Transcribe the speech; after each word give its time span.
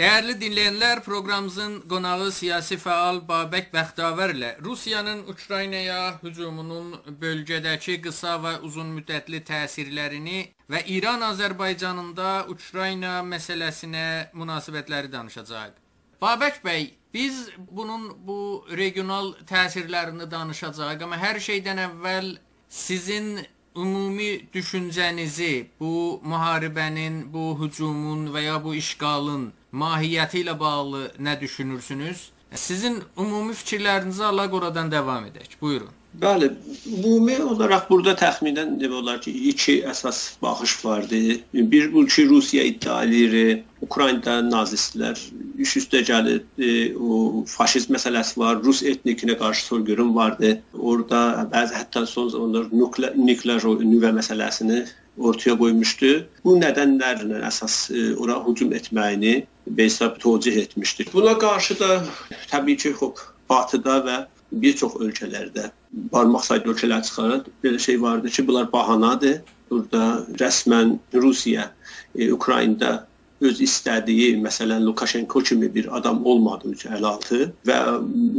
Dəyərli 0.00 0.32
dinləyənlər, 0.40 1.02
proqramımızın 1.04 1.72
qonağı 1.90 2.30
siyasi 2.32 2.78
fəal 2.80 3.18
Babək 3.28 3.66
Bəxtavərlə 3.74 4.54
Rusiyanın 4.64 5.26
Ukraynaya 5.28 6.14
hücumunun 6.22 6.94
bölgədəki 7.20 7.98
qısa 8.06 8.38
və 8.40 8.54
uzun 8.64 8.94
müddətli 8.94 9.42
təsirlərini 9.50 10.38
və 10.72 10.80
İran-Azərbaycanın 10.94 12.14
da 12.16 12.30
Ukrayna 12.48 13.18
məsələsinə 13.28 14.06
münasibətləri 14.32 15.12
danışacağıq. 15.12 15.76
Babək 16.24 16.64
bəy, 16.64 16.88
biz 17.12 17.44
bunun 17.60 18.08
bu 18.24 18.40
regional 18.72 19.34
təsirlərini 19.52 20.32
danışacağıq, 20.32 21.04
amma 21.04 21.20
hər 21.20 21.44
şeydən 21.44 21.84
əvvəl 21.90 22.38
sizin 22.72 23.34
ümumi 23.76 24.48
düşüncənizi 24.48 25.54
bu 25.76 25.94
müharibənin, 26.24 27.26
bu 27.32 27.52
hücumun 27.60 28.30
və 28.32 28.48
ya 28.48 28.62
bu 28.64 28.74
işğalın 28.74 29.50
mahiyyəti 29.72 30.44
ilə 30.44 30.58
bağlı 30.60 31.06
nə 31.18 31.40
düşünürsünüz? 31.40 32.28
Sizin 32.54 33.02
ümumi 33.18 33.54
fikirlərinizi 33.54 34.24
Allah 34.26 34.50
qoradan 34.50 34.90
davam 34.90 35.26
edək. 35.30 35.54
Buyurun. 35.62 35.94
Bəli, 36.22 36.48
ümumi 36.90 37.36
olaraq 37.52 37.84
burada 37.86 38.16
təxminən 38.18 38.72
demək 38.80 38.96
olar 38.98 39.20
ki, 39.22 39.30
iki 39.52 39.76
əsas 39.86 40.18
baxış 40.42 40.72
vardı. 40.84 41.20
Bir 41.54 41.92
bu 41.92 42.02
ki, 42.06 42.24
Rusiya 42.28 42.64
iddia 42.66 43.04
edir, 43.04 43.62
Ukraynada 43.86 44.40
nazistlər 44.42 45.20
üst 45.62 45.78
üstə 45.78 46.02
gəlir, 46.08 46.42
e, 46.58 46.96
o 46.96 47.44
faşizm 47.46 47.94
məsələsi 47.94 48.40
var, 48.42 48.58
Rus 48.64 48.82
etnikinə 48.82 49.38
qarşı 49.38 49.64
soyqırım 49.68 50.10
vardı. 50.16 50.56
Orada 50.74 51.46
bəzi 51.54 51.78
hətta 51.78 52.02
son 52.06 52.28
zamanlar 52.34 52.66
nuklear, 52.72 53.14
nuklear 53.14 53.70
nüvə 53.92 54.10
məsələsini 54.18 54.82
ortaya 55.20 55.56
qoymuşdu. 55.58 56.12
Bu 56.44 56.56
nədənlərlə 56.60 57.42
əsas 57.48 57.76
e, 57.92 58.10
ora 58.16 58.40
hücum 58.46 58.72
etməyini 58.76 59.44
Beysab 59.66 60.18
tövcih 60.22 60.56
etmişdir. 60.64 61.10
Buna 61.12 61.36
qarşı 61.38 61.78
da 61.80 62.04
təbii 62.50 62.76
ki, 62.76 62.92
hop 63.00 63.20
Batıda 63.50 64.00
və 64.06 64.16
bir 64.52 64.76
çox 64.76 64.96
ölkələrdə 65.02 65.70
barmaq 66.12 66.44
sayda 66.46 66.72
ölkələr 66.72 67.04
çıxarır. 67.06 67.44
Belə 67.64 67.78
şey 67.78 68.02
vardı 68.02 68.28
ki, 68.28 68.46
bunlar 68.48 68.72
bahanadır. 68.72 69.40
Burada 69.70 70.26
rəsmən 70.40 70.96
Rusiya, 71.14 71.70
e, 72.14 72.32
Ukraynada 72.32 73.06
öz 73.40 73.60
istədiyi, 73.64 74.34
məsələn, 74.44 74.84
Lukashenko 74.84 75.42
kimi 75.42 75.68
bir 75.74 75.88
adam 75.96 76.20
olmadığı 76.26 76.72
üçün 76.74 76.96
əl 76.96 77.06
altı 77.08 77.38
və 77.68 77.78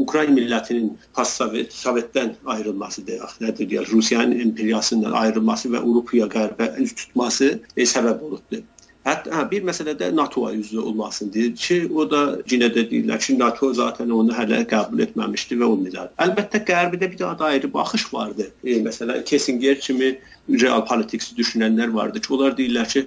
Ukrayna 0.04 0.36
millətinin 0.38 0.92
postsovet 1.18 1.74
Sovetdən 1.74 2.36
ayrılması 2.56 3.06
deyək, 3.08 3.40
nədir 3.42 3.70
deyək, 3.72 3.90
Rusiyanın 3.94 4.46
imperiyasından 4.48 5.18
ayrılması 5.24 5.74
və 5.74 5.82
Avropaya 5.82 6.30
qərbə 6.36 6.70
üz 6.84 6.94
tutması 6.98 7.54
e, 7.76 7.88
səbəb 7.96 8.22
olubdu. 8.30 8.62
Hətta 9.02 9.34
hə, 9.34 9.46
bir 9.50 9.64
məsələ 9.66 9.96
də 9.98 10.12
NATO-ya 10.14 10.60
üzv 10.62 10.84
olmasını 10.84 11.34
deyir 11.34 11.56
ki, 11.58 11.78
o 11.90 12.04
da 12.10 12.20
yenə 12.52 12.68
də 12.70 12.84
deyirlər 12.92 13.22
ki, 13.24 13.38
NATO 13.40 13.72
zaten 13.74 14.12
onu 14.14 14.36
hələ 14.38 14.62
qəbul 14.70 15.02
etməmişdi 15.08 15.58
və 15.58 15.70
deyirlər. 15.86 16.12
Əlbəttə 16.22 16.62
Qərbidə 16.68 17.10
bir 17.10 17.24
da 17.24 17.48
ayrı 17.48 17.72
baxış 17.74 18.06
vardı. 18.14 18.52
E, 18.64 18.78
məsələn, 18.86 19.24
Kissinger 19.26 19.80
kimi 19.82 20.12
real 20.50 20.86
politics 20.86 21.32
düşünənlər 21.38 21.94
vardı 21.96 22.22
ki, 22.22 22.30
onlar 22.34 22.54
deyirlər 22.58 22.94
ki, 22.94 23.04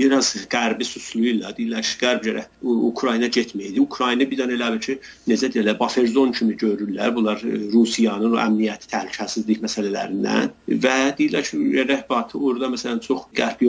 biraz 0.00 0.32
qərbi 0.52 0.88
susluyurlar. 0.88 1.52
Deyirlər 1.58 1.84
ki, 1.84 1.94
qərb 2.00 2.24
gərək 2.24 2.48
Ukrayna 2.88 3.28
getməyidi. 3.36 3.84
Ukrayna 3.84 4.24
bir 4.30 4.40
dənə 4.40 4.56
elə 4.56 4.80
ki, 4.80 4.96
necə 5.28 5.52
deyirlər, 5.52 5.76
buffer 5.80 6.08
zone 6.08 6.32
kimi 6.32 6.56
görürlər. 6.60 7.12
Bunlar 7.16 7.44
e, 7.44 7.60
Rusiyanın 7.74 8.38
o 8.38 8.40
əmniyyəti 8.46 8.88
təhlükəsizlik 8.96 9.60
məsələlərindən 9.64 10.52
və 10.72 10.96
deyirlər 11.20 11.48
ki, 11.50 11.62
rəhbəti 11.92 12.40
orada 12.40 12.72
məsələn 12.72 13.04
çox 13.04 13.28
qərb 13.36 13.68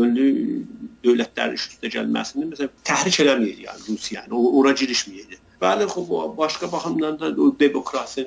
dövlətlərin 1.05 1.57
üstə 1.59 1.91
gəlməsini 1.95 2.51
məsələn 2.51 2.85
təhrik 2.89 3.19
eləməyir 3.23 3.65
yəni 3.69 3.89
Rusiyanı, 3.89 4.45
ora 4.59 4.73
girişməyir. 4.81 5.41
Bəli, 5.61 5.85
xub 5.87 6.09
başqa 6.37 6.67
baxımdan 6.71 7.19
da 7.19 7.29
o 7.41 7.47
demokrasi 7.59 8.25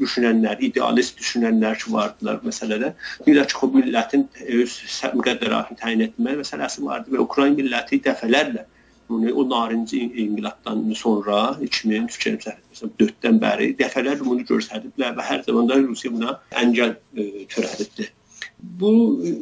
düşünənlər, 0.00 0.56
idealist 0.68 1.18
düşünənlər 1.20 1.76
ki 1.82 1.92
vardılar 1.92 2.40
məsələdə. 2.46 2.94
Deyirlər 3.26 3.48
ki, 3.50 3.58
xub 3.60 3.76
millətin 3.76 4.24
öz 4.60 4.76
müqəddəratını 5.18 5.80
təyin 5.82 6.06
etmə 6.08 6.38
məsələsi 6.40 6.84
vardı 6.86 7.12
və 7.12 7.20
Ukrayna 7.26 7.60
milləti 7.60 8.00
dəfələrlə 8.06 8.64
bunu 9.12 9.34
o 9.34 9.48
narıncı 9.50 9.96
inqilabdan 9.96 10.80
sonra 10.96 11.38
2003-2004-dən 11.60 13.40
bəri 13.44 13.68
dəfələrlə 13.76 14.24
bunu 14.24 14.46
göstərdilər 14.48 15.12
və 15.18 15.28
hər 15.28 15.44
zaman 15.48 15.68
da 15.68 15.78
Rusiya 15.82 16.14
buna 16.16 16.38
əngəl 16.64 16.96
e, 16.96 17.28
törədibdi. 17.52 18.08
Bu 18.58 18.92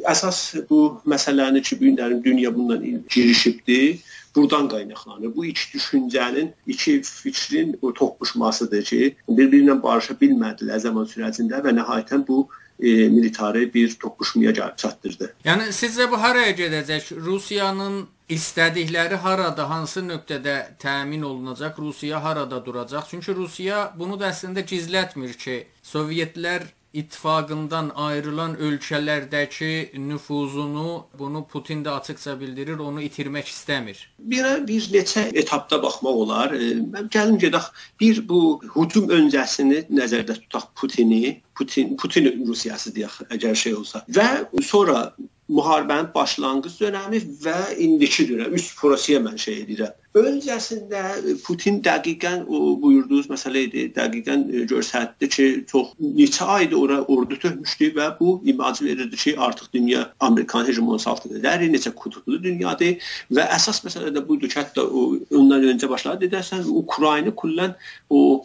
əsas 0.09 0.39
bu 0.69 1.01
məsələni 1.07 1.61
ki, 1.61 1.79
bu 1.79 1.85
günlərin 1.85 2.23
dünya 2.23 2.55
bundan 2.55 2.83
girişibdi. 3.09 3.99
Buradan 4.35 4.69
qaynaqlanır. 4.71 5.35
Bu 5.35 5.45
iki 5.45 5.77
düşüncənin, 5.77 6.53
iki 6.67 7.01
fikrin 7.03 7.73
toqquşmasıdır 7.95 8.83
ki, 8.83 9.15
bir-birinə 9.29 9.75
barışa 9.83 10.15
bilmədilər 10.21 10.79
zaman 10.79 11.09
sürətində 11.11 11.59
və 11.65 11.73
nəhayətən 11.75 12.23
bu 12.27 12.45
e, 12.79 13.09
militari 13.09 13.73
bir 13.73 13.91
toqquşmaya 13.99 14.51
gəlib 14.51 14.77
çatdırdı. 14.77 15.33
Yəni 15.45 15.69
sizcə 15.75 16.07
bu 16.11 16.21
haraya 16.21 16.55
gedəcək? 16.57 17.11
Rusiyanın 17.27 18.05
istədikləri 18.31 19.19
harada, 19.21 19.69
hansı 19.69 20.03
nöqtədə 20.07 20.55
təmin 20.79 21.21
olunacaq? 21.27 21.77
Rusiya 21.77 22.23
harada 22.23 22.65
duracaq? 22.65 23.09
Çünki 23.09 23.35
Rusiya 23.35 23.91
bunu 23.99 24.19
da 24.19 24.31
əslində 24.31 24.63
gizlətmir 24.63 25.35
ki, 25.37 25.65
Sovetlər 25.83 26.71
İttifaqından 26.93 27.91
ayrılan 27.95 28.55
ölkələrdəki 28.59 29.99
nüfuzunu 30.07 31.07
bunu 31.19 31.45
Putin 31.47 31.83
də 31.85 31.89
açıqca 31.89 32.33
bildirir, 32.39 32.79
onu 32.79 33.01
itirmək 33.01 33.47
istəmir. 33.53 34.01
Bir 34.19 34.67
bir 34.67 34.87
neçə 34.95 35.23
etapda 35.43 35.79
baxmaq 35.83 36.19
olar. 36.25 36.55
Mən 36.95 37.07
gəlin 37.15 37.39
gedək 37.39 37.69
bir 38.03 38.19
bu 38.29 38.41
hücum 38.75 39.07
öncəsini 39.07 39.85
nəzərdə 39.87 40.35
tutaq 40.41 40.67
Putini, 40.75 41.41
Putin 41.55 41.95
Putin 41.95 42.27
Rusiyası 42.47 42.91
deyək, 42.95 43.21
əgər 43.37 43.55
şey 43.63 43.79
olsa 43.79 44.03
və 44.09 44.27
sonra 44.73 45.13
müharibənin 45.51 46.11
başlanğıc 46.15 46.77
dönəmi 46.81 47.23
və 47.45 47.57
indiki 47.85 48.27
dönəm, 48.29 48.55
üst 48.57 48.79
Rusiya 48.83 49.19
mənşə 49.23 49.57
edirəm. 49.63 49.97
Öncəsində 50.17 51.01
Putin 51.45 51.77
dəqiqən 51.85 52.41
o 52.51 52.75
buyurduğunuz 52.81 53.29
məsələ 53.31 53.61
idi. 53.67 53.83
Dəqiqən 53.95 54.41
e, 54.51 54.63
göstərdi 54.67 55.29
ki, 55.31 55.45
çox 55.71 55.93
neçə 56.03 56.47
aydır 56.55 56.81
ora 56.81 56.97
ordu 57.15 57.37
tökmüşdü 57.39 57.93
və 57.95 58.09
bu 58.19 58.33
imaj 58.51 58.81
verirdi 58.83 59.15
ki, 59.15 59.37
artıq 59.39 59.71
dünya 59.73 60.01
Amerikan 60.19 60.67
hegemoniyası 60.67 61.09
altındadır. 61.09 61.67
Neçə 61.71 61.93
qutuplu 61.95 62.41
dünyadır 62.43 63.13
və 63.31 63.47
əsas 63.55 63.79
məsələ 63.87 64.11
də 64.11 64.25
budur 64.27 64.51
ki, 64.51 64.59
hətta 64.59 64.83
o 64.83 65.05
ondan 65.31 65.63
öncə 65.75 65.87
başladı 65.89 66.27
dedəsən 66.27 66.67
Ukrayna 66.83 67.31
kullən 67.31 67.77
o 68.09 68.43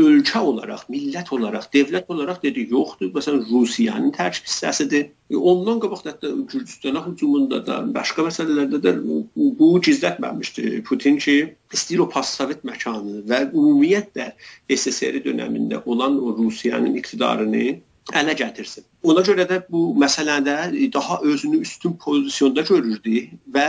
ölkə 0.00 0.40
olaraq, 0.40 0.86
millət 0.92 1.32
olaraq, 1.34 1.68
dövlət 1.74 2.10
olaraq 2.12 2.42
dedi 2.42 2.66
yoxdur. 2.70 3.10
Məsələn, 3.14 3.42
Rusiyanın 3.50 4.12
tərkib 4.16 4.48
hissəsidir. 4.48 5.08
E, 5.30 5.36
ondan 5.36 5.80
qabaq 5.82 6.04
da 6.06 6.14
Gürcüstana 6.22 7.02
hücumunda 7.06 7.60
da, 7.66 7.80
başqa 7.94 8.26
məsələlərdə 8.28 8.80
də 8.84 8.94
bu 9.36 9.70
gizlətməmişdi. 9.86 10.82
Putin 10.88 11.20
ki, 11.22 11.36
istəyir 11.74 12.04
o 12.04 12.08
postsovet 12.12 12.64
məkanı 12.68 13.24
və 13.30 13.42
ümumiyyətlə 13.50 14.30
SSR 14.76 15.20
dövründə 15.26 15.82
olan 15.84 16.18
o 16.22 16.36
Rusiyanın 16.38 16.96
iqtidarını 17.02 17.66
ələ 18.14 18.36
gətirsin. 18.38 18.84
Ona 19.06 19.22
görə 19.26 19.46
də 19.50 19.60
bu 19.70 19.90
məsələdə 19.98 20.56
daha 20.94 21.20
özünü 21.22 21.60
üstün 21.66 21.96
pozisyonda 22.02 22.62
görürdü 22.66 23.26
və 23.54 23.68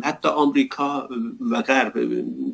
Hətta 0.00 0.32
Amerika 0.40 1.06
və 1.52 1.60
Qərb 1.68 1.98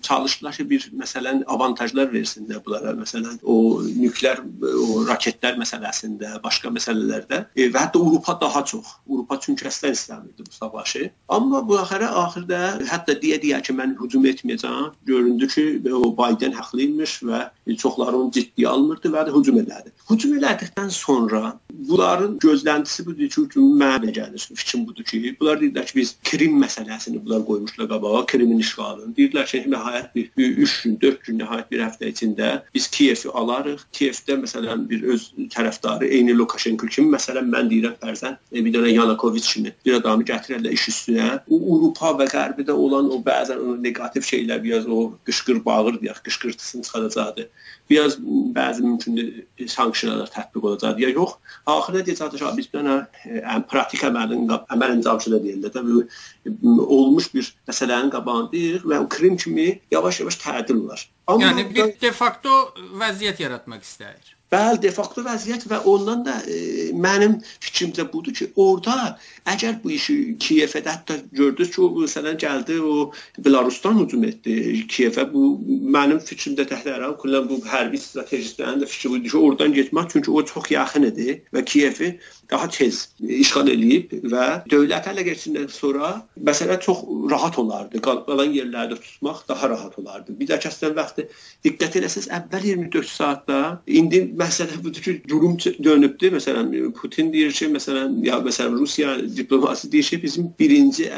çalışdılar 0.02 0.56
ki, 0.56 0.66
bir 0.70 0.86
məsələn 0.98 1.44
avantajlar 1.46 2.10
versinlər 2.12 2.62
bunlara. 2.64 2.96
Məsələn, 2.98 3.38
o 3.42 3.82
nüklear 3.86 4.42
o 4.42 5.04
raketlər 5.06 5.58
məsələsində, 5.60 6.38
başqa 6.42 6.72
məsələlərdə 6.74 7.44
e, 7.54 7.68
və 7.70 7.84
hətta 7.84 8.02
Avropa 8.02 8.34
daha 8.40 8.64
çox. 8.66 8.96
Avropa 9.06 9.38
çünki 9.44 9.68
əslən 9.70 9.94
istəmirdi 9.94 10.46
bu 10.46 10.54
savaşı. 10.54 11.10
Amma 11.28 11.62
bu 11.68 11.78
axıra 11.78 12.10
axırda 12.24 12.60
hətta 12.90 13.16
deyə-deyə 13.22 13.62
ki, 13.62 13.76
mən 13.78 13.94
hücum 14.02 14.26
etməyəcəm, 14.32 14.90
göründü 15.06 15.48
ki, 15.54 15.66
o 15.94 16.10
Biden 16.18 16.58
haqlı 16.58 16.88
imiş 16.88 17.20
və 17.28 17.44
çoxları 17.78 18.18
onu 18.18 18.32
ciddiyə 18.34 18.68
almırdı 18.72 19.12
və 19.14 19.26
də 19.28 19.34
hücum 19.36 19.60
elədi. 19.62 19.92
Hücum 20.10 20.34
elədikdən 20.38 20.90
sonra 20.94 21.54
bunların 21.70 22.38
gözləntisi 22.42 23.06
budur 23.06 23.28
ki, 23.28 23.44
hücum 23.44 23.78
mənə 23.80 24.12
gəlir. 24.14 24.48
Fikrim 24.54 24.86
budur 24.88 25.06
ki, 25.06 25.36
bunlar 25.40 25.60
deyirlər 25.62 25.86
ki, 25.90 25.96
biz 26.00 26.14
Krim 26.24 26.58
məsələsini 26.62 27.22
bunlar 27.28 27.46
qoymuşlar 27.46 27.88
qabağa 27.88 28.26
Krimin 28.26 28.58
işğalını. 28.58 29.12
Deyirlər 29.16 29.46
ki, 29.46 29.58
nəhayət 29.68 30.08
bir 30.14 30.56
3 30.64 30.82
gün, 30.82 30.98
4 31.00 31.24
gün, 31.24 31.38
nəhayət 31.42 31.70
bir 31.70 31.82
həftə 31.84 32.10
içində 32.12 32.50
biz 32.74 32.88
Kiyevi 32.88 33.32
alarıq. 33.40 33.84
Kiyevdə 33.92 34.38
məsələn 34.44 34.88
bir 34.88 35.02
öz 35.12 35.28
tərəfdarı 35.54 36.08
eyni 36.08 36.36
Lukashenko 36.38 36.86
kimi, 36.86 37.12
məsələn 37.16 37.50
mən 37.52 37.68
deyirəm 37.72 37.98
fərzən 38.02 38.38
e, 38.52 38.64
bir 38.64 38.72
dənə 38.74 38.94
Yanukoviç 38.94 39.52
kimi 39.52 39.74
bir 39.84 39.98
adamı 40.00 40.24
gətirərlər 40.24 40.72
iş 40.72 40.88
üstünə. 40.92 41.28
Avropa 41.58 42.14
və 42.20 42.28
Qərbidə 42.32 42.72
olan 42.72 43.10
o 43.12 43.20
bəzən 43.24 43.60
o 43.60 43.76
neqativ 43.82 44.24
şeylər, 44.24 44.62
biraz 44.64 44.88
o 44.88 45.12
qışqır 45.28 45.64
bağır 45.64 46.00
deyək, 46.02 46.22
qışqırtısını 46.28 46.88
çıxaracaqdı 46.88 47.50
biraz 47.90 48.18
bəzi 48.56 48.82
mümkündür 48.84 49.28
sanksiyalar 49.66 50.28
tətbiq 50.32 50.66
olacaq 50.66 51.00
ya 51.00 51.08
yox. 51.08 51.36
Axırda 51.66 52.02
deyəcək 52.06 52.36
ki, 52.36 52.50
biz 52.58 52.68
bir 52.72 52.82
dənə 52.82 53.62
pratik 53.70 54.04
əməlin 54.08 54.44
əməl 54.74 54.96
incamçıda 54.98 55.40
deyirlər. 55.44 55.72
Təbii 55.72 56.04
olmuş 56.98 57.17
olmuş 57.18 57.34
bir 57.34 57.50
məsələnin 57.68 58.10
qabağındayıq 58.14 58.86
və 58.86 58.98
o 59.02 59.08
Krim 59.10 59.36
kimi 59.36 59.80
yavaş-yavaş 59.90 60.38
tədil 60.38 60.84
olar. 60.84 61.08
Amma 61.26 61.48
yəni 61.48 61.68
bir 61.74 61.94
de 62.00 62.12
facto 62.12 62.74
vəziyyət 63.00 63.42
yaratmaq 63.42 63.82
istəyir. 63.82 64.37
Bəli, 64.52 64.80
de 64.80 64.90
facto 64.96 65.20
vəziyyət 65.26 65.66
və 65.68 65.82
ondan 65.90 66.22
da 66.24 66.38
e, 66.48 66.88
mənim 66.96 67.34
fikrimcə 67.60 68.06
budur 68.08 68.32
ki, 68.32 68.46
orada 68.56 69.18
əgər 69.52 69.76
bu 69.82 69.92
işi 69.92 70.14
Kiyevə 70.40 70.80
hətta 70.86 71.18
gördünüz 71.36 71.74
ki, 71.74 71.82
o 71.84 71.88
məsələn 71.98 72.38
gəldi, 72.40 72.78
o 72.80 73.10
Belarusdan 73.44 74.00
hücum 74.00 74.24
etdi 74.24 74.86
Kiyevə. 74.88 75.26
Bu 75.34 75.50
mənim 75.92 76.22
fikrimdə 76.24 76.64
təhlərə 76.70 77.10
kullan 77.20 77.44
bu 77.50 77.60
hərbi 77.68 78.00
strategistlərin 78.00 78.80
də 78.80 78.88
fikri 78.88 79.12
budur 79.12 79.28
ki, 79.28 79.36
oradan 79.50 79.76
getmək 79.76 80.14
çünki 80.14 80.32
o 80.32 80.44
çox 80.52 80.72
yaxın 80.72 81.10
idi 81.10 81.36
və 81.52 81.64
Kiyevi 81.68 82.14
daha 82.50 82.70
tez 82.72 83.02
işğal 83.20 83.68
eləyib 83.68 84.14
və 84.32 84.46
dövlət 84.72 85.10
ələ 85.10 85.26
keçindən 85.26 85.68
sonra 85.72 86.14
məsələ 86.48 86.78
çox 86.80 87.04
rahat 87.28 87.58
olardı. 87.60 88.00
Qalan 88.00 88.54
yerlərdə 88.56 88.96
tutmaq 88.96 89.44
daha 89.48 89.68
rahat 89.74 89.98
olardı. 90.00 90.32
Bir 90.40 90.48
də 90.48 90.56
kəsdən 90.64 90.96
vaxtı 90.96 91.28
diqqət 91.66 92.00
eləsəz 92.00 92.30
əvvəl 92.38 92.68
24 92.72 93.12
saatda 93.12 93.58
indi 94.00 94.24
məsələ 94.38 94.78
budur 94.84 95.02
ki, 95.02 95.14
durum 95.28 95.56
dönübdür. 95.84 96.36
Məsələn 96.36 96.70
Putin 96.98 97.32
deyir 97.32 97.52
ki, 97.52 97.70
məsələn 97.74 98.18
ya 98.26 98.38
məsələn 98.44 98.78
Rusiya 98.78 99.16
diplomatiyası 99.36 99.92
deyir 99.92 100.10
ki, 100.12 100.22
bizim 100.22 100.48
birinci 100.60 101.08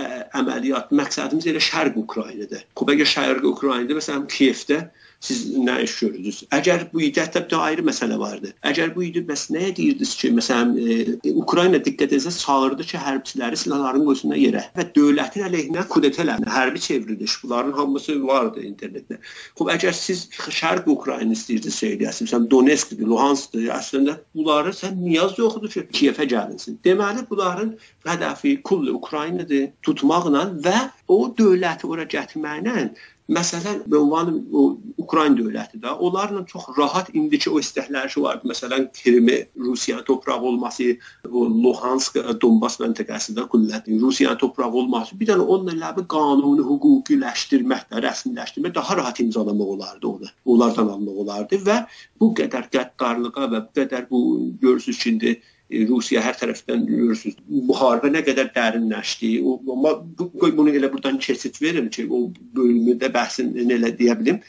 əməliyyat 0.41 0.93
məqsədimiz 1.01 1.49
elə 1.53 1.63
Şərq 1.71 2.01
Ukraynadır. 2.05 2.65
Xub 2.79 2.93
əgər 2.95 3.13
Şərq 3.15 3.47
Ukraynada 3.53 3.99
məsələn 4.01 4.27
Kiyevdə 4.33 4.83
siz 5.21 5.51
nə 5.57 5.77
iş 5.85 5.95
görürsünüz? 6.01 6.39
Əgər 6.57 6.87
bu 6.93 7.03
idi, 7.05 7.21
hətta 7.21 7.43
bir 7.49 7.59
ayrı 7.61 7.85
məsələ 7.85 8.17
vardı. 8.21 8.53
Əgər 8.67 8.95
bu 8.95 9.05
idi, 9.05 9.23
bəs 9.29 9.47
nəyə 9.53 9.75
deyirdiniz 9.77 10.15
ki, 10.21 10.31
məsələn, 10.39 10.73
e, 10.81 11.33
Ukrayna 11.43 11.81
diqqət 11.85 12.15
etsə 12.17 12.33
çağırdı 12.41 12.87
ki, 12.93 13.01
hərbçiləri 13.05 13.59
silahların 13.61 14.07
qoysunlar 14.09 14.41
yerə 14.41 14.65
və 14.79 14.87
dövlətin 14.97 15.45
əleyhinə 15.49 15.85
kudeta 15.93 16.25
elədi. 16.25 16.49
Hərbi 16.57 16.81
çevriliş, 16.87 17.37
bunların 17.45 17.77
hamısı 17.77 18.17
vardı 18.27 18.65
internetdə. 18.65 19.21
Xoş, 19.61 19.73
əgər 19.77 19.97
siz 20.01 20.25
Şərq 20.61 20.89
Ukrayna 20.97 21.37
istəyirsiniz 21.37 21.81
söyləyəsiniz, 21.85 22.31
məsələn, 22.31 22.49
Donetskdir, 22.55 23.07
Luhanskdır, 23.13 23.69
əslində 23.77 24.17
bunları 24.35 24.73
sən 24.77 24.99
niyaz 25.05 25.37
yoxdur 25.39 25.69
ki, 25.75 25.87
Kiyevə 26.01 26.29
gəlinsin. 26.33 26.81
Deməli, 26.87 27.27
bunların 27.29 27.77
hədəfi 28.09 28.57
kulli 28.65 28.97
Ukraynadır 28.97 29.71
tutmaqla 29.85 30.49
və 30.65 30.79
o 31.13 31.23
dövləti 31.37 31.89
ora 31.91 32.09
gətirməklə 32.09 32.89
Məsələn, 33.31 33.85
ünvanı 33.87 34.33
o 34.53 34.63
Ukrayna 34.99 35.37
dövləti 35.39 35.79
də 35.79 35.93
onlarla 36.03 36.41
çox 36.51 36.65
rahat 36.79 37.13
indiki 37.15 37.51
o 37.51 37.61
istəkləri 37.63 38.23
vardı. 38.23 38.49
Məsələn, 38.51 38.89
Krimi 38.97 39.37
Rusiya 39.55 40.01
torpağı 40.05 40.41
olması, 40.51 40.97
o 41.31 41.45
Luhansk, 41.47 42.19
Donbas 42.43 42.81
məntəqəsində 42.83 43.47
kullətin 43.53 44.01
Rusiya 44.03 44.35
torpağı 44.39 44.73
olması, 44.83 45.19
bir 45.21 45.31
dənə 45.31 45.47
onunla 45.47 45.93
bir 45.97 46.09
qanuni 46.11 46.67
hüquqiləşdirmək, 46.67 47.87
rəsmiləşdirmək 48.07 48.75
daha 48.75 48.99
rahat 48.99 49.23
imzalamaq 49.23 49.73
olardı 49.77 50.11
onu. 50.11 50.35
Onlardan 50.45 50.91
almaq 50.97 51.23
olardı 51.25 51.63
və 51.71 51.85
bu 52.21 52.33
qədər 52.35 52.67
qəddarlığa 52.75 53.47
və 53.55 53.65
bu 53.69 53.81
qədər 53.81 54.11
bu 54.11 54.21
görürsüz 54.59 54.99
ki, 54.99 55.15
indi 55.15 55.37
e, 55.37 55.41
Rusiya 55.71 56.23
hər 56.25 56.35
tərəfdən 56.41 56.83
görürsüz. 56.89 57.37
Müharibə 57.49 58.11
nə 58.11 58.25
qədər 58.27 58.51
dərinləşdi. 58.57 59.31
O 59.47 59.59
amma 59.75 59.93
bu 60.19 60.31
bunu 60.57 60.73
elə 60.75 60.91
burdan 60.93 61.19
keçid 61.23 61.61
verim 61.63 61.91
ki, 61.95 62.09
o 62.11 62.31
bölümdə 62.57 63.13
bəhsini 63.15 63.69
elə 63.77 63.93
deyə 63.99 64.19
bilim. 64.19 64.41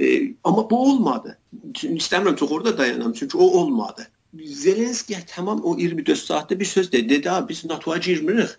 E, 0.00 0.34
amma 0.44 0.66
bu 0.70 0.82
olmadı. 0.90 1.38
İstəmirəm 1.82 2.36
çox 2.36 2.52
orada 2.52 2.78
dayanam 2.78 3.12
çünki 3.12 3.36
o 3.36 3.44
olmadı. 3.60 4.08
Zelenski 4.44 5.16
tamam 5.34 5.60
o 5.64 5.76
24 5.78 6.18
saatdə 6.18 6.60
bir 6.60 6.64
söz 6.64 6.92
dedi. 6.92 7.08
Dedi, 7.08 7.30
biz 7.48 7.64
NATO-ya 7.64 7.98
girmirik. 7.98 8.56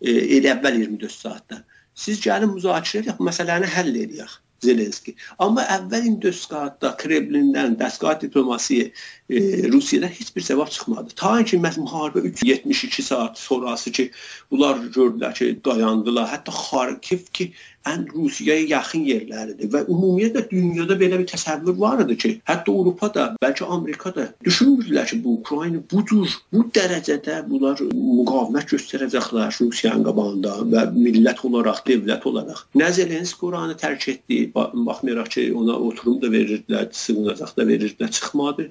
E, 0.00 0.10
elə 0.10 0.56
əvvəl 0.56 0.80
24 0.82 1.12
saatda. 1.12 1.64
Siz 1.94 2.20
gəlin 2.24 2.54
müzakirə 2.56 3.04
edək, 3.04 3.22
məsələni 3.22 3.68
həll 3.70 3.94
edək. 3.94 4.40
Zelenski. 4.64 5.14
Amma 5.40 5.64
əvvəl 5.72 6.06
24 6.08 6.36
saatda 6.36 6.92
Kremlindən 7.00 7.78
dəstgah 7.80 8.18
diplomasiyası 8.20 8.90
e, 9.30 9.72
Rusiyadan 9.72 10.08
heç 10.08 10.36
bir 10.36 10.42
cavab 10.42 10.68
çıxmadı. 10.68 11.16
Ta 11.16 11.44
ki 11.44 11.56
məhz 11.56 11.78
müharibə 11.84 12.20
372 12.20 13.02
saat 13.02 13.38
sonrası 13.38 13.92
ki, 13.92 14.10
bunlar 14.50 14.76
gördülər 14.76 15.34
ki, 15.34 15.58
dayandılar. 15.64 16.28
Hətta 16.34 16.52
Xarkiv 16.52 17.26
ki, 17.32 17.52
ən 17.88 18.04
Rusiyaya 18.12 18.66
yaxın 18.68 19.04
yerləridir 19.08 19.70
və 19.72 19.82
ümumiyyətlə 19.88 20.42
dünyada 20.50 20.96
belə 21.00 21.20
bir 21.20 21.28
təsəvvür 21.30 21.78
var 21.80 22.02
idi 22.04 22.16
ki, 22.24 22.32
hətta 22.48 22.74
Avropada, 22.80 23.26
bəlkə 23.42 23.68
Amerikada 23.76 24.26
düşünmürdülər 24.44 25.06
ki, 25.10 25.20
bu 25.24 25.36
Ukrayna 25.38 25.80
budur, 25.92 26.28
bu 26.52 26.64
dərəcədə 26.76 27.40
bunlar 27.48 27.80
müqavimət 27.94 28.74
göstərəcəklər 28.74 29.56
Rusiyanın 29.60 30.04
qabağında 30.08 30.56
və 30.74 30.84
millət 30.96 31.44
olaraq, 31.48 31.82
dövlət 31.88 32.26
olaraq. 32.28 32.64
Nə 32.76 32.90
Zelenski 32.96 33.48
oranı 33.48 33.76
tərk 33.80 34.08
etdi, 34.14 34.42
baxmayaraq 34.54 35.32
ki, 35.36 35.46
ona 35.56 35.78
oturum 35.88 36.20
da 36.22 36.32
verirdilər, 36.32 36.90
sığınacaq 36.92 37.56
da 37.56 37.68
verirdilər, 37.68 38.12
çıxmadı. 38.18 38.68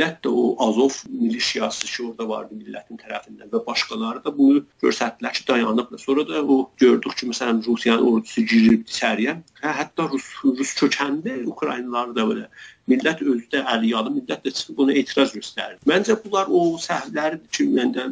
Millət 0.00 0.22
də 0.24 0.30
o 0.32 0.44
Azov 0.64 0.94
milişiyası 1.12 1.86
ki, 1.86 2.02
orada 2.06 2.26
vardı 2.28 2.54
millətin 2.56 2.96
tərəfindən 2.96 3.50
və 3.52 3.60
başqaları 3.66 4.22
da 4.24 4.30
bunu 4.32 4.62
göstərdilər 4.80 5.34
ki, 5.36 5.42
dayanıblar. 5.48 6.00
Sonra 6.00 6.24
da 6.28 6.40
o 6.40 6.70
gördük 6.80 7.18
ki, 7.20 7.28
məsələn 7.28 7.60
Rusiyanın 7.66 8.06
ordusu 8.08 8.46
girir 8.48 8.78
içəriyə. 8.78 9.34
Hə, 9.60 9.74
hətta 9.82 10.06
rus 10.08 10.30
rus 10.44 10.72
kökənli 10.80 11.42
Ukraynalılar 11.52 12.14
da 12.16 12.24
belə 12.30 12.46
millət 12.88 13.20
özü 13.26 13.44
də 13.52 13.60
əliyalı, 13.74 14.14
millət 14.16 14.48
də 14.48 14.54
çıxıb 14.56 14.80
buna 14.80 14.96
etiraz 14.96 15.36
göstərir. 15.36 15.76
Məncə 15.92 16.16
bunlar 16.24 16.48
o 16.48 16.64
səhvləri 16.80 17.42
ki, 17.52 17.68
məndə 17.76 18.08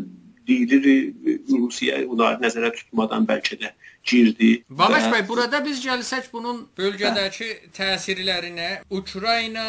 deyilir 0.48 1.12
Rusiya 1.50 2.00
onları 2.08 2.40
nəzərə 2.42 2.72
tutmadan 2.76 3.26
bəlkə 3.28 3.58
də 3.60 3.72
girdi. 4.08 4.50
Babaş 4.70 5.10
bəy, 5.12 5.26
burada 5.28 5.60
biz 5.64 5.82
gəlsək 5.84 6.30
bunun 6.32 6.64
bölgədəki 6.78 7.50
təsirlərinə, 7.76 8.70
Ukrayna 8.90 9.68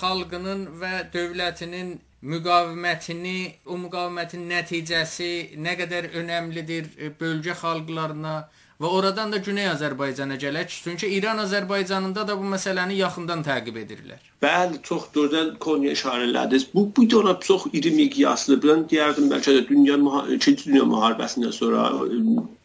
xalqının 0.00 0.66
və 0.80 0.94
dövlətinin 1.14 1.94
müqavimətini, 2.24 3.38
o 3.68 3.76
müqavimətin 3.82 4.46
nəticəsi 4.48 5.32
nə 5.60 5.76
qədər 5.80 6.14
önəmlidir 6.20 6.88
bölgə 7.20 7.56
xalqlarına 7.60 8.36
və 8.84 8.90
oradan 8.98 9.32
da 9.32 9.40
Güney 9.44 9.68
Azərbaycana 9.72 10.36
gələk. 10.40 10.74
Çünki 10.84 11.08
İran 11.16 11.40
Azərbaycanında 11.44 12.26
da 12.28 12.36
bu 12.38 12.48
məsələni 12.54 12.98
yaxından 13.00 13.44
təqib 13.46 13.78
edirlər. 13.80 14.20
Bəli, 14.44 14.80
çox 14.84 15.06
gözəl 15.14 15.54
konuya 15.64 15.94
işarə 15.96 16.28
elədiniz. 16.28 16.66
Bu 16.74 16.84
bu 16.96 17.06
dona 17.10 17.38
çox 17.40 17.64
iri 17.72 17.94
miqyaslı, 17.96 18.58
mən 18.64 18.84
deyərdim 18.90 19.30
bəlkə 19.32 19.56
də 19.56 19.62
dünya 19.70 19.96
2-ci 19.96 20.66
dünya 20.66 20.84
müharibəsindən 20.90 21.54
sonra 21.56 21.86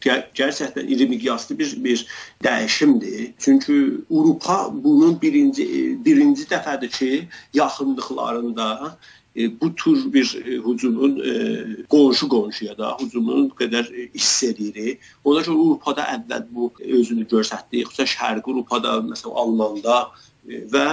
gerçəkdən 0.03 0.91
iri 0.95 1.07
miqyaslı 1.13 1.57
bir 1.59 1.71
bir 1.83 2.05
dəyişimdir. 2.43 3.31
Çünki 3.39 3.79
Avropa 4.11 4.57
bunun 4.73 5.21
birinci 5.21 5.65
birinci 6.05 6.43
dəfədir 6.51 6.91
ki, 6.97 7.27
yaxınlıqlarında 7.53 8.97
e, 9.39 9.61
bu 9.61 9.75
tür 9.75 10.13
bir 10.13 10.37
e, 10.45 10.57
hücumun 10.57 11.19
e, 11.19 11.31
qonşu 11.89 12.29
qonşuya 12.29 12.77
da 12.77 12.97
hücumun 13.01 13.49
qədər 13.59 13.87
hiss 14.13 14.43
edir. 14.43 14.97
Ona 15.23 15.43
görə 15.45 15.55
Avropada 15.55 16.07
əvvəl 16.15 16.45
bu 16.51 16.71
özünü 16.99 17.27
göstərdi. 17.31 17.85
Xüsusən 17.87 18.11
Şərqi 18.15 18.53
Avropada, 18.53 18.99
məsələn 19.07 19.41
Almanda 19.43 19.99
və 20.73 20.85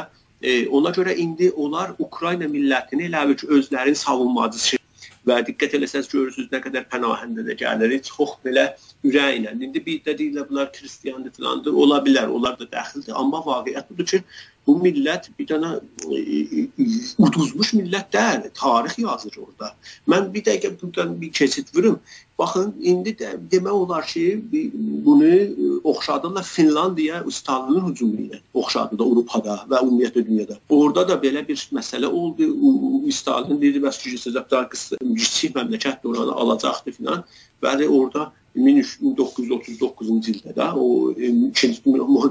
ona 0.71 0.91
görə 0.93 1.17
indi 1.17 1.50
onlar 1.57 1.95
Ukrayna 1.99 2.49
millətini 2.50 3.09
elə 3.11 3.29
bil 3.29 3.38
ki, 3.41 3.49
özlərinin 3.59 3.99
savunmacısı 3.99 4.79
və 5.26 5.41
diqqət 5.47 5.75
eləsəz 5.79 6.11
görürsüz 6.12 6.50
nə 6.53 6.61
qədər 6.62 6.87
pənahəndə 6.93 7.43
də 7.47 7.57
gəlir. 7.59 7.97
Çox 8.07 8.37
belə 8.45 8.69
ürəklə. 9.05 9.55
İndi 9.57 9.83
bir 9.87 10.03
də 10.07 10.15
deyirlər 10.19 10.49
bunlar 10.50 10.71
xristiandır 10.75 11.35
filandır. 11.38 11.75
Ola 11.85 11.99
bilər, 12.05 12.31
onlar 12.31 12.59
da 12.61 12.69
dəxildir, 12.71 13.17
amma 13.19 13.43
vaqiət 13.47 13.91
budur 13.91 14.12
ki, 14.12 14.23
bu 14.66 14.76
millət 14.82 15.30
bir 15.38 15.49
dənə 15.50 15.73
e, 16.11 16.18
e, 16.18 16.66
uduzmuş 17.23 17.73
millət 17.78 18.12
deyil, 18.16 18.46
tarix 18.58 18.99
yazır 18.99 19.40
orada. 19.44 19.73
Mən 20.11 20.30
bir 20.35 20.44
dəqiqə 20.46 20.73
buradan 20.80 21.14
bir 21.20 21.32
keçid 21.32 21.70
vurum. 21.75 22.00
Baxın, 22.38 22.75
indi 22.85 23.14
də 23.16 23.30
demək 23.52 23.73
olar 23.73 24.06
ki, 24.06 24.25
bunu 25.06 25.28
e, 25.28 25.68
oxşadırlar 25.85 26.44
Finlandiya 26.44 27.23
Stalinin 27.30 27.87
hücumu 27.88 28.26
ilə. 28.26 28.40
Oxşadılar 28.54 29.06
Avropada 29.06 29.61
və 29.70 29.82
ümumiyyətlə 29.87 30.25
dünyada. 30.26 30.58
Orada 30.68 31.06
da 31.08 31.20
belə 31.23 31.46
bir 31.49 31.68
məsələ 31.78 32.11
oldu. 32.11 32.50
Stalin 33.12 33.61
dedi, 33.62 33.80
bəs 33.82 34.02
ki, 34.02 34.16
sizlər 34.20 34.68
kiçik 34.73 35.54
məmləkət 35.56 36.04
oranı 36.11 36.35
alacaqdı 36.42 36.99
filan. 36.99 37.25
Bəli, 37.62 37.88
orada 37.88 38.32
1939-cu 38.56 40.18
ildə 40.32 40.52
də 40.56 40.66
o 40.80 41.12
ikinci 41.16 41.82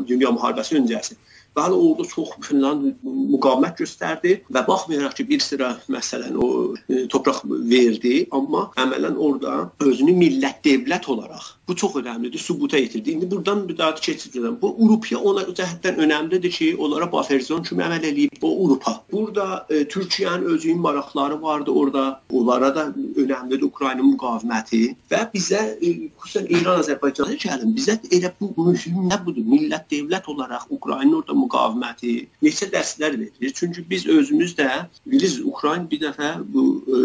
dünya 0.10 0.32
müharibəsi 0.34 0.78
öncəsi 0.82 1.18
Bəli, 1.56 1.78
orada 1.88 2.08
çox 2.12 2.34
Finland 2.48 2.88
müqavimət 3.04 3.84
göstərdi 3.84 4.34
və 4.52 4.66
baxmayaraq 4.68 5.16
ki, 5.20 5.28
bir 5.30 5.44
sıra 5.44 5.72
məsələn 5.96 6.36
o 6.36 6.50
e, 6.90 7.06
torpaq 7.12 7.44
verdi, 7.72 8.16
amma 8.36 8.68
əmələn 8.86 9.20
orada 9.28 9.54
özünü 9.90 10.18
millət 10.20 10.64
dövlət 10.68 11.08
olaraq 11.16 11.56
Bu 11.68 11.76
çox 11.76 11.96
önəmlidir, 11.96 12.38
sübuta 12.38 12.78
yetirdi. 12.78 13.12
İndi 13.12 13.32
buradan 13.32 13.70
bir 13.70 13.78
daha 13.78 13.92
keçirəcəm. 13.92 14.62
Bu 14.62 14.70
Avropa 14.70 15.18
ona 15.18 15.42
cəhətdən 15.42 15.98
önəmlidir 16.06 16.52
ki, 16.52 16.68
onlara 16.78 17.08
buffer 17.12 17.40
zone 17.42 17.66
kimi 17.66 17.82
əməl 17.84 18.06
eləyib 18.06 18.38
bu 18.42 18.52
Avropa. 18.54 18.94
Burada 19.12 19.66
e, 19.70 19.88
Türkiyənin 19.88 20.46
özünün 20.46 20.80
maraqları 20.80 21.42
vardı 21.42 21.72
orada. 21.72 22.22
Onlara 22.32 22.76
da 22.76 22.84
önəmlidir 23.16 23.66
Ukrayna 23.66 24.06
müqaviməti 24.06 24.82
və 25.12 25.24
bizə 25.34 25.62
e, 25.82 25.94
xüsusən 26.22 26.52
İran 26.54 26.84
Azərbaycana 26.84 27.40
gəlin. 27.46 27.74
Bizə 27.78 27.98
elə 28.12 28.32
bu 28.40 28.54
mühüm 28.70 29.10
nə 29.10 29.18
budur? 29.26 29.42
Millət 29.56 29.90
dövlət 29.92 30.30
olaraq 30.30 30.70
Ukraynanın 30.70 31.18
orada 31.24 31.34
müqaviməti 31.46 32.14
neçə 32.44 32.70
dərslər 32.74 33.20
verilir. 33.20 33.54
Çünki 33.56 33.86
biz 33.90 34.08
özümüz 34.08 34.56
də 34.58 34.70
bilirsiniz 35.06 35.46
Ukrayna 35.46 35.92
bir 35.92 36.02
dəfə 36.04 36.32
bu 36.54 36.66
e, 36.88 36.98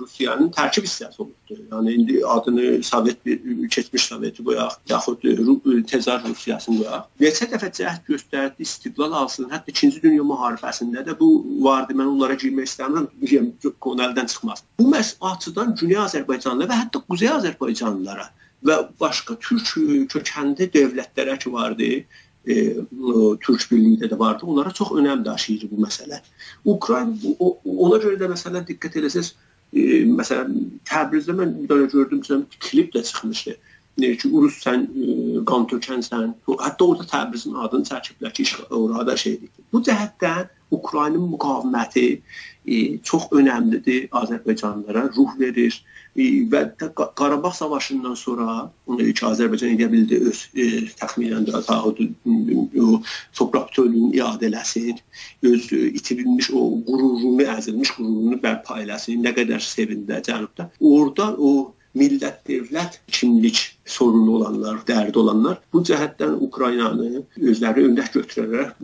Rusiyanın 0.00 0.50
tərkib 0.54 0.86
hissəsi 0.86 1.20
olubdur. 1.22 1.60
Yəni 1.70 1.94
indi 1.94 2.20
adını 2.26 2.82
Sovet 2.82 3.18
keçmiş 3.70 4.06
Soveti 4.10 4.44
qoyaq, 4.44 4.78
yaxud 4.90 5.22
tezar 5.90 6.22
Rusiyasını 6.26 6.82
qoyaq. 6.82 7.08
Neçə 7.20 7.48
dəfə 7.52 7.70
cəhd 7.78 8.06
göstərdi, 8.08 8.66
istiqlal 8.66 9.12
alsın. 9.22 9.50
Hətta 9.52 9.72
2-ci 9.72 10.02
Dünya 10.02 10.26
müharibəsində 10.26 11.04
də 11.06 11.18
bu 11.18 11.30
vardı. 11.64 11.96
Mən 11.98 12.14
onlara 12.14 12.38
girmək 12.42 12.70
istəmirəm, 12.70 13.08
deyim, 13.22 13.52
konu 13.80 14.06
əldən 14.08 14.30
çıxmaz. 14.32 14.64
Bu 14.80 14.88
məsələdən 14.92 15.76
Güney 15.80 16.00
Azərbaycanlı 16.06 16.70
və 16.70 16.80
hətta 16.84 17.04
Quzey 17.08 17.30
Azərbaycanlılara 17.36 18.30
və 18.66 18.76
başqa 19.00 19.36
türk 19.42 19.72
kökənli 20.12 20.68
dövlətlərə 20.74 21.38
ki 21.42 21.52
vardı, 21.52 21.88
e, 22.46 22.54
Türk 23.40 23.66
birliyində 23.70 24.10
də 24.10 24.18
vardı. 24.18 24.46
Onlara 24.46 24.70
çox 24.70 24.92
önəm 24.98 25.24
daşıyır 25.24 25.68
bu 25.70 25.82
məsələ. 25.86 26.20
Ukrayna 26.64 27.14
ona 27.38 27.98
görə 28.02 28.18
də 28.20 28.30
məsələn 28.32 28.66
diqqət 28.68 28.98
etsəz, 29.02 29.34
e, 29.72 30.02
məsələn 30.08 30.56
Təbrizdə 30.88 31.36
mən 31.38 31.54
bir 31.60 31.70
dənə 31.70 31.90
gördüm 31.92 32.22
ki, 32.22 32.40
klip 32.58 32.94
də 32.94 33.02
çıxmışdı. 33.02 33.56
Ne 33.98 34.16
ki, 34.16 34.28
Urus 34.32 34.58
sən 34.64 34.88
e, 34.88 35.44
qan 35.48 35.68
tökənsən. 35.70 36.34
Hətta 36.48 36.88
orada 36.88 37.06
Təbrizin 37.14 37.58
adını 37.64 37.88
çəkiblər 37.90 38.32
ki, 38.32 38.48
orada 38.70 39.16
şeydir. 39.16 39.48
Bu 39.72 39.82
cəhətdən 39.86 40.50
Ukraynanın 40.72 41.32
müqaviməti 41.34 42.06
e, 42.66 42.98
çox 43.02 43.28
önəmlidir 43.32 44.08
Azərbaycanlılara, 44.20 45.08
ruh 45.16 45.32
verir 45.38 45.76
e, 46.16 46.22
və 46.52 46.62
Qarabağ 47.18 47.50
savaşından 47.50 48.14
sonra 48.14 48.70
e, 48.98 49.12
ki, 49.12 49.24
Azərbaycan 49.26 49.74
edə 49.76 49.90
bildi 49.92 50.20
öz 50.30 50.42
e, 50.54 50.68
təxminən 51.00 51.48
də 51.48 51.62
o 51.72 53.02
torpaq 53.34 53.68
bütövlüyünü 53.70 54.16
iade 54.16 54.48
eləsin, 54.50 54.98
öz 55.42 55.68
e, 55.72 55.82
itirilmiş 56.00 56.50
o 56.54 56.64
qürurunu, 56.88 57.46
əzilmiş 57.56 57.94
qürurunu 57.98 58.40
bərpa 58.42 58.80
eləsin, 58.84 59.22
nə 59.24 59.34
qədər 59.36 59.62
sevindi 59.62 60.22
Cənubda. 60.28 60.70
Orada 60.80 61.32
o 61.38 61.72
millət, 61.98 62.42
dövlət, 62.48 62.98
kimlik 63.12 63.58
sorunu 63.84 64.36
olanlar, 64.38 64.80
dərdi 64.86 65.18
olanlar 65.18 65.58
bu 65.72 65.82
cəhətdən 65.86 66.36
Ukraynanı 66.46 67.24
özləri 67.36 67.86
öndək 67.88 68.12
götürərək 68.16 68.74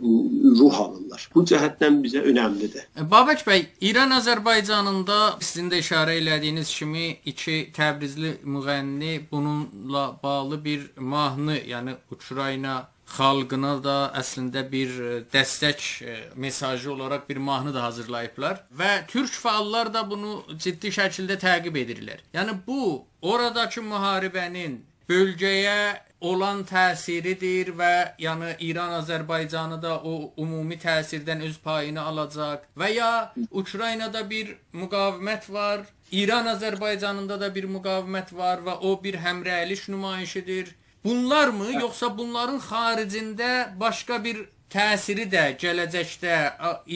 ruh 0.59 0.79
alırlar. 0.83 1.25
Bu 1.33 1.43
cəhətdən 1.47 2.01
bizə 2.03 2.23
önəmlidir. 2.29 2.85
Babək 3.11 3.45
bəy, 3.47 3.65
İran 3.89 4.13
Azərbaycanında 4.19 5.19
sizin 5.39 5.71
də 5.71 5.81
işarə 5.83 6.17
elədiyiniz 6.19 6.73
kimi 6.75 7.07
iki 7.25 7.57
Təbrizli 7.75 8.35
müğənni 8.43 9.19
bununla 9.31 10.05
bağlı 10.23 10.63
bir 10.65 10.87
mahnı, 10.97 11.57
yəni 11.69 11.95
Ukrayna 12.11 12.83
xalqına 13.15 13.73
da 13.83 13.97
əslində 14.21 14.63
bir 14.71 14.97
e, 15.03 15.13
dəstək 15.33 15.85
e, 16.03 16.17
mesajı 16.35 16.91
olaraq 16.93 17.29
bir 17.29 17.37
mahnı 17.49 17.73
da 17.73 17.83
hazırlayıblar 17.83 18.61
və 18.81 18.91
türk 19.07 19.33
fəallar 19.45 19.93
da 19.93 20.05
bunu 20.09 20.43
ciddi 20.57 20.93
şəkildə 20.99 21.39
təqib 21.41 21.79
edirlər. 21.83 22.21
Yəni 22.33 22.59
bu 22.67 23.05
oradakı 23.21 23.81
müharibənin 23.85 24.79
bölgəyə 25.09 26.09
olan 26.21 26.65
təsiridir 26.67 27.71
və 27.79 27.93
yəni 28.19 28.55
İran 28.67 28.97
Azərbaycanı 28.99 29.79
da 29.81 29.95
o 30.03 30.33
ümumi 30.37 30.75
təsirdən 30.79 31.45
öz 31.47 31.57
payını 31.63 32.01
alacaq 32.01 32.65
və 32.77 32.89
ya 32.91 33.11
Ukraynada 33.51 34.25
bir 34.29 34.57
müqavimət 34.73 35.49
var, 35.53 35.85
İran 36.11 36.51
Azərbaycanında 36.55 37.39
da 37.39 37.53
bir 37.55 37.69
müqavimət 37.71 38.35
var 38.35 38.65
və 38.67 38.75
o 38.81 38.97
bir 39.03 39.19
həmrəylik 39.23 39.87
nümayişidir. 39.89 40.75
Bunlar 41.09 41.47
mı 41.47 41.65
yoxsa 41.73 42.07
bunların 42.17 42.59
xaricində 42.61 43.51
başqa 43.79 44.17
bir 44.23 44.43
təsiri 44.69 45.23
də 45.31 45.45
gələcəkdə 45.63 46.35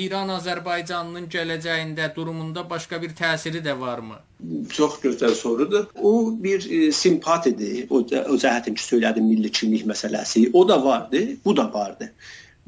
İran 0.04 0.30
Azərbaycanının 0.36 1.26
gələcəyində 1.36 2.12
durumunda 2.16 2.62
başqa 2.70 3.02
bir 3.02 3.16
təsiri 3.18 3.64
də 3.66 3.74
varmı? 3.80 4.20
Çox 4.70 5.00
gözəl 5.06 5.34
sorudur. 5.40 5.88
O 5.98 6.14
bir 6.44 6.70
e, 6.70 6.92
simpatidir. 6.92 7.88
O, 7.90 8.04
o 8.04 8.38
cəhətin 8.46 8.78
ki, 8.78 8.86
söylədim 8.92 9.26
milli 9.32 9.52
kimlik 9.52 9.88
məsələsi. 9.90 10.52
O 10.54 10.68
da 10.70 10.78
vardı, 10.86 11.26
bu 11.46 11.58
da 11.58 11.66
vardı. 11.74 12.12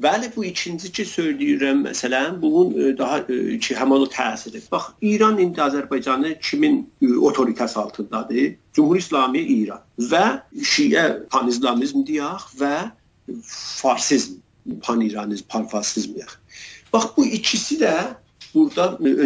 Bəli, 0.02 0.28
bu 0.36 0.44
ikinci 0.44 0.90
ki 0.92 1.04
söyləyirəm, 1.08 1.78
məsələn, 1.86 2.34
bunun 2.42 2.74
e, 2.76 2.90
daha 2.98 3.22
e, 3.32 3.56
ki, 3.56 3.76
həmin 3.78 4.02
o 4.04 4.08
təsiri. 4.12 4.60
Bax, 4.72 4.90
İran 5.00 5.38
indi 5.40 5.62
Azərbaycanı 5.64 6.34
kimin 6.44 6.82
e, 7.00 7.14
otoritəsi 7.30 7.78
altındadır? 7.80 8.58
Cümhur 8.76 9.00
İslami 9.00 9.40
İran 9.54 9.80
və 10.12 10.24
Şiə 10.72 11.06
panizlamizm 11.32 12.04
deyək 12.04 12.44
və 12.60 12.74
farsizm, 13.48 14.36
pan-İranizm, 14.84 15.48
pan-farsizm 15.48 16.18
deyək. 16.18 16.36
Bax, 16.92 17.08
bu 17.16 17.24
ikisi 17.40 17.80
də 17.80 17.94
burada 18.54 18.90